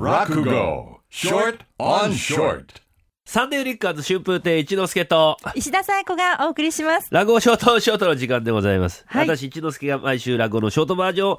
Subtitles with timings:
[0.00, 1.00] Rakugo.
[1.10, 2.80] Short on short.
[3.26, 7.08] サンデーリッカーズ春風亭一之輔と、石田紗友子がお送りします。
[7.10, 9.04] 落語ショートショートの時間でございます。
[9.06, 11.38] はい私、一之輔が毎週落語のショートバージョンを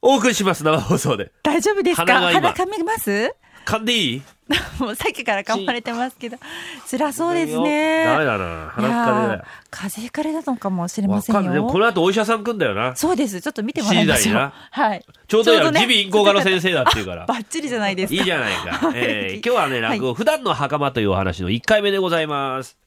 [0.00, 1.30] お送りします、生放送で。
[1.42, 2.06] 大丈夫ですか？
[2.06, 3.34] 鼻が今鼻噛みます？
[3.66, 4.22] 噛んでいい？
[4.78, 6.38] もうさっきから噛まれてますけど。
[6.90, 8.04] 辛そうですダメね。
[8.04, 8.70] だな。
[8.74, 11.54] 鼻っかいやー風邪ひかれたのかもしれませんわかんない。
[11.54, 11.84] でもこよ。
[11.84, 12.94] の後お医者さん来んだよな。
[12.96, 13.40] そうです。
[13.40, 14.52] ちょっと見てもらいましょう。
[14.70, 15.04] はい。
[15.28, 17.26] ちょうどやちょうどね耳鼻咽喉科の先生だっていうから。
[17.26, 18.14] バッチリじゃないですか。
[18.14, 18.92] いいじゃないか。
[18.94, 22.81] えー今日はね、落語、普段の袴というお話の1回目でございます。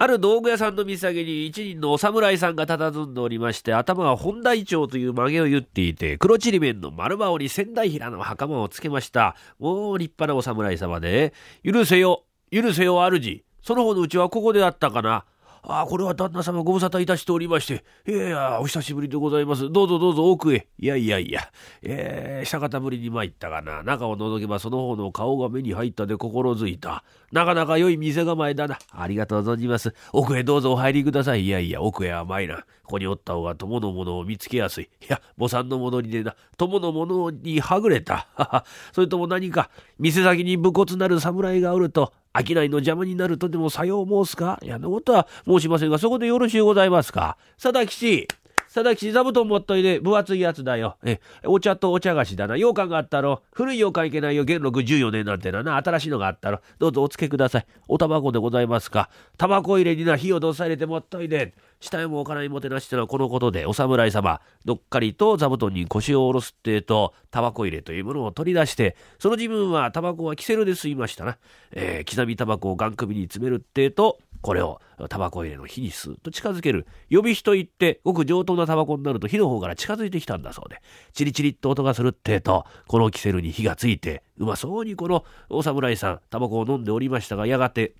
[0.00, 9.34] ある道具屋さんの見下げに一人のお侍さんが佇んでおりまして、頭は本大腸という曲げを言っていて、黒ちりめんの丸羽織に仙台平の袴をつけました。
[9.58, 11.34] もう立派なお侍様で、
[11.64, 13.44] 許せよ、許せよ主。
[13.60, 15.24] その方のうちはここであったかな。
[15.70, 17.84] あ、これは旦那様ご無沙汰いたしておりまして。
[18.10, 19.70] いやいや、お久しぶりでございます。
[19.70, 20.66] どうぞどうぞ奥へ。
[20.78, 21.52] いやいやいや。
[21.82, 23.82] えー、久方ぶりに参ったがな。
[23.82, 27.04] 中を覗けばその方の顔が目に入ったで心づいた。
[27.32, 28.78] なかなか良い店構えだな。
[28.90, 29.92] ありがとう存じます。
[30.12, 31.44] 奥へどうぞお入りください。
[31.44, 32.64] いやいや、奥へ甘いな。
[32.84, 34.84] ここにおった方が友の者を見つけやすい。
[34.84, 36.34] いや、母さんの戻りでな。
[36.56, 38.64] 友の者にはぐれた。
[38.94, 44.58] それとも何か、店先に武骨なる侍がおると、商いの邪魔になるとでもさよう申すか？
[44.62, 47.36] いや、のことは申しませんが、そこでよろしゅうございますか？
[47.60, 48.28] 佐田吉、
[48.72, 50.96] 佐田吉座布団持っといで、分厚いやつだよ。
[51.02, 52.56] え、お茶とお茶菓子だな。
[52.56, 53.42] 羊羹があったろ。
[53.52, 54.44] 古い羊羹いけないよ。
[54.44, 55.76] 元禄14年なんてなな。
[55.76, 56.60] 新しいのがあったろ。
[56.78, 57.66] どうぞお付けください。
[57.88, 59.08] おタバコでございますか。
[59.38, 61.54] タバコ入れにな、火をどさ入れて持っといで。
[61.80, 71.38] 下へも置かないもてなしってのはこのことで、お侍様、どっかりと座布団に腰を下ろすってえと、タバコ入れというものを取り出して、その自分はタバコはキセルで吸いましたな。
[71.72, 76.86] えー刻みタバコをガン首に詰めるってえと、これをタバコ入れの火にスーッと近づける。
[77.08, 80.80] 予備火といって、ごく上等なタバコになると火の方から近づいてきたんだそうで、
[81.12, 87.94] チリチリっと音がするってえと、このキセルに火がついて、うまそうにこのお侍さん、タバコを飲んでおりましたが、やがて、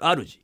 [0.00, 0.40] 主、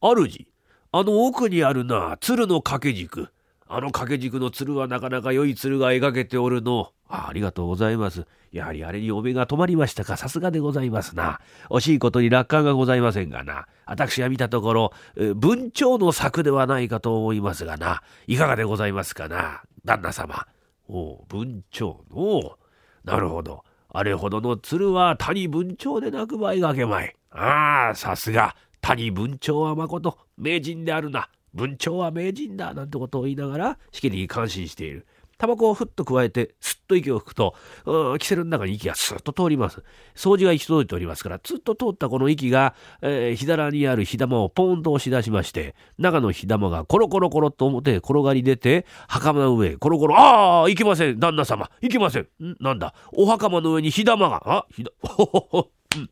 [0.00, 0.46] 主、
[0.92, 3.28] あの奥にあるな、鶴の掛け軸。
[3.66, 6.92] あの掛け軸の鶴はなかなか良い鶴が描けておるの。
[7.14, 8.26] あありがとうございます。
[8.50, 10.16] やはりあれにお目が止まりましたか。
[10.16, 11.40] さすがでございますな。
[11.70, 13.66] 惜しいことに楽観がございませんがな。
[13.86, 14.92] 私が見たところ、
[15.36, 18.02] 文鳥の作ではないかと思いますがな。
[18.26, 20.46] いかがでございますかな、旦那様。
[20.88, 22.58] おう、文鳥の。
[23.04, 23.64] なるほど。
[23.88, 27.14] あれほどの鶴は谷文鳥でなくば描けまい。
[27.30, 28.56] ああ、さすが。
[28.80, 31.28] 谷文鳥はまこと名人であるな。
[31.54, 32.74] 文鳥は名人だ。
[32.74, 35.06] なんてことを言いながら、しきりに感心している。
[35.44, 39.82] タバコをふっと加えて、すっと息を吹くと、うんキセルの中に息がスッと通ります。
[40.14, 52.22] 掃除が行き届いておりますから、ずっと通ったこの息が、えー、火皿にある火玉をポーンと押し出しまして、中の火玉がコロコロコロっと表へ転がり出て、袴の上へコロコロ、ああ、いけません、旦那様、いけません。
[52.22, 52.56] ん？
[52.60, 56.08] なんだ、お袴の上に火玉が、あ、火だ、ほほほ、うん。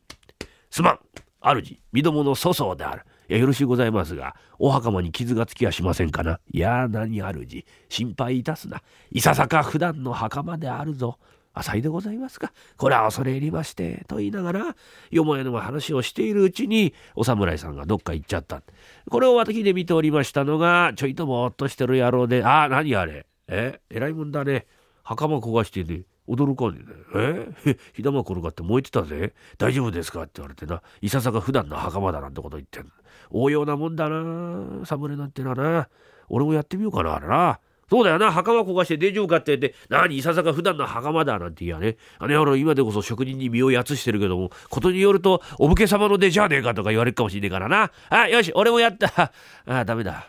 [0.69, 0.99] すまん、
[1.41, 3.01] 主、身どもの粗相である。
[3.33, 6.39] や、よろしゅうございますが、お袴に傷がつきやしませんかな？
[6.51, 8.81] いや、何主、心配いたすな。
[9.11, 11.17] いささか普段の袴であるぞ。
[11.55, 12.51] 浅いでございますか。
[12.77, 14.75] これは恐れ入りまして、と言いながら、
[15.11, 18.63] よもやの話をしているうちに、お侍さんがどっか行っちゃった。
[19.07, 23.27] これを私で見ておりましたのが、ちょいとぼーっとしてる野郎で、ああ、何あれ？
[23.47, 24.65] え、偉いもんだね。
[25.03, 26.81] 袴焦がしてね、驚かね
[27.15, 27.47] えね。
[27.65, 27.77] え？
[27.93, 29.33] 火玉転がって燃えてたぜ。
[29.57, 30.21] 大丈夫ですか？
[30.21, 30.81] って言われてな。
[31.01, 32.91] いささか普段の袴だなんてこと言ってん
[33.31, 34.85] 応用なもんだな。
[34.85, 35.89] 侍なんてのはな。
[36.29, 37.59] 俺もやってみようかな、あれな。
[37.89, 41.97] そうだよな、袴焦がして大丈夫かって言って、何、いささか普段の袴だなんて言いやね。
[42.17, 47.91] あの野郎、今でこそ職人に身をやつしてるけども、ことによると、お武家様の出じゃねえかとか言われるかもしれねえからな。
[48.09, 49.31] あ、よし、俺もやった。
[49.67, 50.27] あ、ダメだ。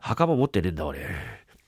[0.00, 1.06] 袴持ってねえんだ、俺。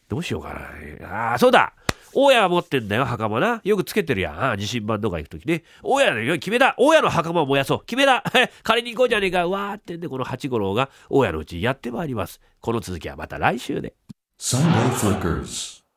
[0.08, 0.68] どうしようか
[1.00, 1.32] な。
[1.34, 1.72] あ、そうだ
[2.14, 3.60] 大家は持ってんだよ、袴な。
[3.64, 4.38] よくつけてるやん。
[4.38, 5.62] ああ地震版とか行くときね。
[5.82, 8.22] 大家のよ、決めだ大家の袴を燃やそう決めだ
[8.62, 12.40] 借りに行こうじゃねえかわーってんで、この八五郎が大家のうちにやってまいります。
[12.60, 13.94] この続きはまた来週で。
[14.38, 15.87] Sunday Flickers.